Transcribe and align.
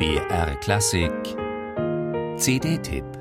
BR 0.00 0.54
Klassik. 0.62 1.36
CD-Tipp 2.38 3.19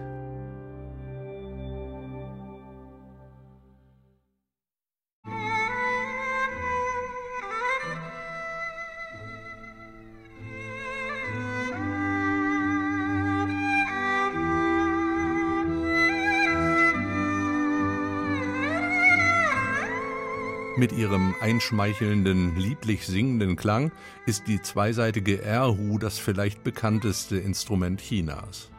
Mit 20.80 20.94
ihrem 20.94 21.36
einschmeichelnden, 21.42 22.56
lieblich 22.56 23.06
singenden 23.06 23.58
Klang 23.58 23.92
ist 24.26 24.48
die 24.48 24.62
zweiseitige 24.62 25.42
Erhu 25.42 25.98
das 25.98 26.18
vielleicht 26.18 26.64
bekannteste 26.64 27.36
Instrument 27.36 28.00
Chinas. 28.00 28.72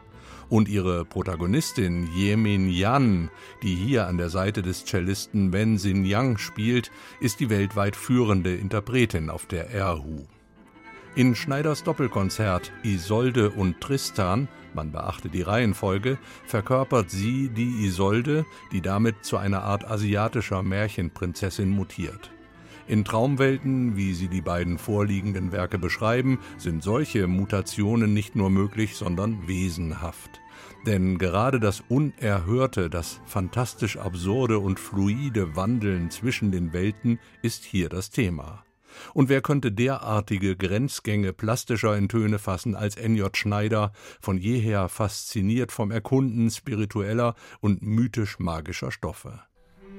Und 0.49 0.67
ihre 0.67 1.05
Protagonistin 1.05 2.09
Yemin 2.15 2.69
Yan, 2.71 3.29
die 3.61 3.75
hier 3.75 4.07
an 4.07 4.17
der 4.17 4.31
Seite 4.31 4.63
des 4.63 4.83
Cellisten 4.83 5.53
Wen 5.53 5.75
Xinjiang 5.75 6.39
spielt, 6.39 6.89
ist 7.19 7.39
die 7.39 7.51
weltweit 7.51 7.95
führende 7.95 8.55
Interpretin 8.55 9.29
auf 9.29 9.45
der 9.45 9.69
Erhu. 9.69 10.25
In 11.13 11.35
Schneiders 11.35 11.83
Doppelkonzert 11.83 12.71
Isolde 12.83 13.49
und 13.49 13.81
Tristan, 13.81 14.47
man 14.73 14.93
beachte 14.93 15.27
die 15.27 15.41
Reihenfolge, 15.41 16.17
verkörpert 16.45 17.11
sie 17.11 17.49
die 17.49 17.85
Isolde, 17.85 18.45
die 18.71 18.79
damit 18.79 19.25
zu 19.25 19.35
einer 19.35 19.63
Art 19.63 19.91
asiatischer 19.91 20.63
Märchenprinzessin 20.63 21.69
mutiert. 21.69 22.31
In 22.87 23.03
Traumwelten, 23.03 23.97
wie 23.97 24.13
sie 24.13 24.29
die 24.29 24.39
beiden 24.39 24.77
vorliegenden 24.77 25.51
Werke 25.51 25.77
beschreiben, 25.77 26.39
sind 26.57 26.81
solche 26.81 27.27
Mutationen 27.27 28.13
nicht 28.13 28.37
nur 28.37 28.49
möglich, 28.49 28.95
sondern 28.95 29.49
wesenhaft. 29.49 30.39
Denn 30.87 31.17
gerade 31.17 31.59
das 31.59 31.83
Unerhörte, 31.89 32.89
das 32.89 33.19
fantastisch 33.25 33.97
absurde 33.97 34.59
und 34.59 34.79
fluide 34.79 35.57
Wandeln 35.57 36.09
zwischen 36.09 36.53
den 36.53 36.71
Welten 36.71 37.19
ist 37.41 37.65
hier 37.65 37.89
das 37.89 38.11
Thema. 38.11 38.63
Und 39.13 39.29
wer 39.29 39.41
könnte 39.41 39.71
derartige 39.71 40.55
Grenzgänge 40.55 41.33
plastischer 41.33 41.97
in 41.97 42.09
Töne 42.09 42.39
fassen 42.39 42.75
als 42.75 42.95
N.J. 42.95 43.35
Schneider, 43.35 43.91
von 44.19 44.37
jeher 44.37 44.89
fasziniert 44.89 45.71
vom 45.71 45.91
Erkunden 45.91 46.49
spiritueller 46.49 47.35
und 47.59 47.81
mythisch-magischer 47.81 48.91
Stoffe? 48.91 49.41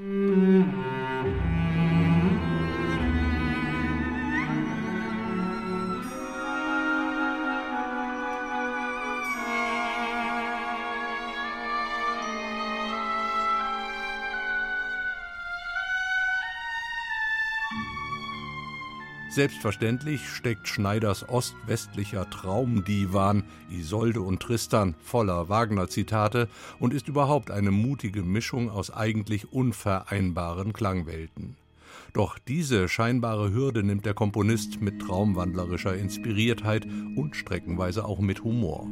Musik 0.01 1.02
Selbstverständlich 19.35 20.29
steckt 20.29 20.69
Schneiders 20.69 21.27
ostwestlicher 21.27 22.29
Traumdivan 22.29 23.45
Isolde 23.71 24.21
und 24.21 24.41
Tristan 24.43 24.95
voller 25.03 25.49
Wagner-Zitate 25.49 26.49
und 26.79 26.93
ist 26.93 27.09
überhaupt 27.09 27.51
eine 27.51 27.71
mutige 27.71 28.23
Mischung 28.23 28.69
aus 28.69 28.91
eigentlich 28.91 29.51
unvereinbaren 29.51 30.75
Klangwelten. 30.75 31.57
Doch 32.13 32.39
diese 32.39 32.91
scheinbare 32.91 33.55
Hürde 33.55 33.83
nimmt 33.83 34.05
der 34.05 34.13
Komponist 34.13 34.83
mit 34.83 35.01
traumwandlerischer 35.01 35.97
Inspiriertheit 35.97 36.85
und 37.17 37.35
streckenweise 37.35 38.05
auch 38.05 38.19
mit 38.19 38.45
Humor. 38.45 38.87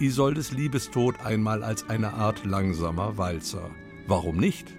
Isoldes 0.00 0.52
Liebestod 0.52 1.16
einmal 1.24 1.64
als 1.64 1.90
eine 1.90 2.12
Art 2.12 2.44
langsamer 2.44 3.18
Walzer. 3.18 3.68
Warum 4.06 4.36
nicht? 4.36 4.72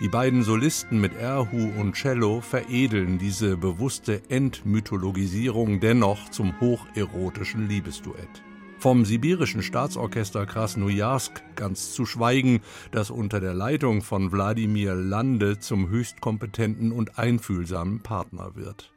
Die 0.00 0.08
beiden 0.08 0.44
Solisten 0.44 1.00
mit 1.00 1.16
Erhu 1.16 1.72
und 1.80 1.94
Cello 1.94 2.40
veredeln 2.40 3.18
diese 3.18 3.56
bewusste 3.56 4.22
Entmythologisierung 4.28 5.80
dennoch 5.80 6.28
zum 6.30 6.60
hocherotischen 6.60 7.68
Liebesduett. 7.68 8.44
Vom 8.78 9.04
sibirischen 9.04 9.64
Staatsorchester 9.64 10.46
Krasnojarsk 10.46 11.42
ganz 11.56 11.92
zu 11.92 12.06
schweigen, 12.06 12.60
das 12.92 13.10
unter 13.10 13.40
der 13.40 13.54
Leitung 13.54 14.00
von 14.00 14.30
Wladimir 14.30 14.94
Lande 14.94 15.58
zum 15.58 15.88
höchst 15.88 16.20
kompetenten 16.20 16.92
und 16.92 17.18
einfühlsamen 17.18 18.00
Partner 18.04 18.54
wird. 18.54 18.92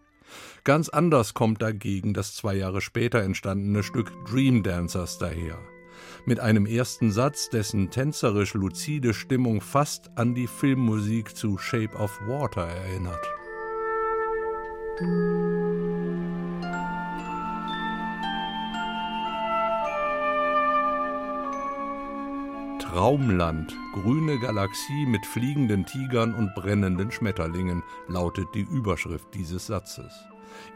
Ganz 0.64 0.90
anders 0.90 1.34
kommt 1.34 1.62
dagegen 1.62 2.14
das 2.14 2.36
zwei 2.36 2.56
Jahre 2.56 2.82
später 2.82 3.22
entstandene 3.22 3.84
Stück 3.84 4.12
Dream 4.26 4.64
Dancers 4.64 5.18
daher. 5.18 5.58
Mit 6.26 6.40
einem 6.40 6.66
ersten 6.66 7.12
Satz, 7.12 7.50
dessen 7.50 7.92
tänzerisch 7.92 8.54
luzide 8.54 9.14
Stimmung 9.14 9.62
fast 9.62 10.18
an 10.18 10.34
die 10.34 10.48
Filmmusik 10.48 11.36
zu 11.36 11.58
Shape 11.58 11.96
of 11.98 12.20
Water 12.28 12.68
erinnert. 12.68 13.26
Traumland, 22.96 23.76
grüne 23.92 24.40
Galaxie 24.40 25.06
mit 25.06 25.26
fliegenden 25.26 25.86
Tigern 25.86 26.34
und 26.34 26.56
brennenden 26.56 27.12
Schmetterlingen, 27.12 27.84
lautet 28.08 28.48
die 28.56 28.62
Überschrift 28.62 29.34
dieses 29.34 29.68
Satzes. 29.68 30.14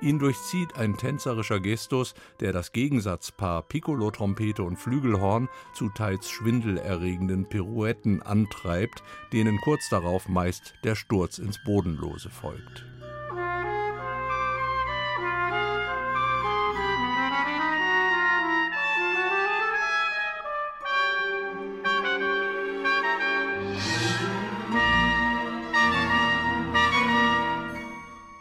Ihn 0.01 0.19
durchzieht 0.19 0.75
ein 0.75 0.97
tänzerischer 0.97 1.61
Gestus, 1.61 2.15
der 2.41 2.51
das 2.51 2.73
Gegensatzpaar 2.73 3.61
Piccolo-Trompete 3.61 4.63
und 4.63 4.75
Flügelhorn 4.75 5.47
zu 5.73 5.87
teils 5.87 6.29
schwindelerregenden 6.29 7.47
Pirouetten 7.47 8.21
antreibt, 8.21 9.01
denen 9.31 9.57
kurz 9.61 9.87
darauf 9.87 10.27
meist 10.27 10.73
der 10.83 10.95
Sturz 10.95 11.37
ins 11.37 11.63
Bodenlose 11.63 12.29
folgt. 12.29 12.85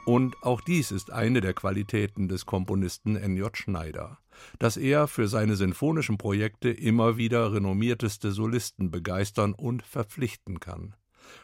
Und 0.08 0.42
auch 0.42 0.62
dies 0.62 0.90
ist 0.90 1.10
eine 1.12 1.42
der 1.42 1.52
Qualitäten 1.52 2.28
des 2.28 2.46
Komponisten 2.46 3.14
N.J. 3.14 3.54
Schneider, 3.54 4.16
dass 4.58 4.78
er 4.78 5.06
für 5.06 5.28
seine 5.28 5.54
sinfonischen 5.54 6.16
Projekte 6.16 6.70
immer 6.70 7.18
wieder 7.18 7.52
renommierteste 7.52 8.32
Solisten 8.32 8.90
begeistern 8.90 9.52
und 9.52 9.82
verpflichten 9.82 10.60
kann. 10.60 10.94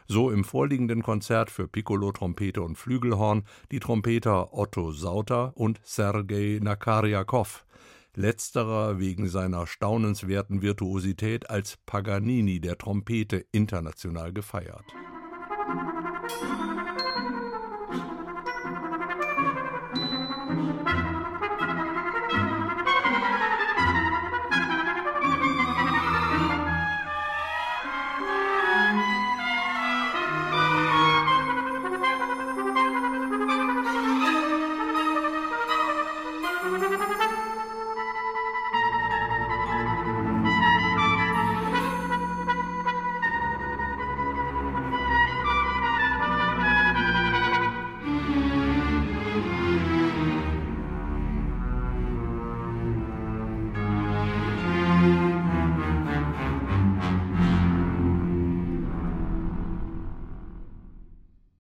So 0.09 0.31
im 0.31 0.45
vorliegenden 0.45 1.03
Konzert 1.03 1.51
für 1.51 1.69
Piccolo, 1.69 2.11
Trompete 2.13 2.63
und 2.63 2.79
Flügelhorn 2.79 3.45
die 3.71 3.81
Trompeter 3.81 4.55
Otto 4.55 4.93
Sauter 4.93 5.55
und 5.59 5.79
Sergei 5.85 6.59
Nakarjakow, 6.63 7.67
letzterer 8.15 8.99
wegen 8.99 9.29
seiner 9.29 9.67
staunenswerten 9.67 10.63
Virtuosität 10.63 11.51
als 11.51 11.77
Paganini 11.85 12.61
der 12.61 12.79
Trompete 12.79 13.45
international 13.53 14.33
gefeiert. 14.33 14.87
Musik 15.69 16.94